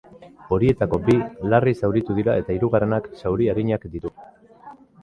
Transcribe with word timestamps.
Horietako 0.55 0.99
bi 1.09 1.17
larri 1.53 1.75
zauritu 1.83 2.17
dira 2.21 2.39
eta 2.45 2.57
hirugarrenak 2.57 3.13
zauri 3.23 3.53
arinak 3.55 3.91
ditu. 3.97 4.15